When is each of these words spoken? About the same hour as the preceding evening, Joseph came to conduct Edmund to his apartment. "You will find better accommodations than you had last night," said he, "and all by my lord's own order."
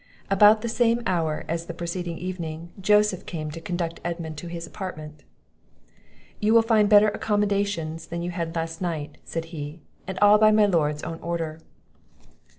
About 0.31 0.63
the 0.63 0.67
same 0.67 1.03
hour 1.05 1.45
as 1.47 1.67
the 1.67 1.75
preceding 1.75 2.17
evening, 2.17 2.71
Joseph 2.81 3.27
came 3.27 3.51
to 3.51 3.61
conduct 3.61 3.99
Edmund 4.03 4.35
to 4.39 4.47
his 4.47 4.65
apartment. 4.65 5.21
"You 6.39 6.55
will 6.55 6.63
find 6.63 6.89
better 6.89 7.09
accommodations 7.09 8.07
than 8.07 8.23
you 8.23 8.31
had 8.31 8.55
last 8.55 8.81
night," 8.81 9.19
said 9.25 9.45
he, 9.53 9.79
"and 10.07 10.17
all 10.17 10.39
by 10.39 10.49
my 10.49 10.65
lord's 10.65 11.03
own 11.03 11.19
order." 11.19 11.61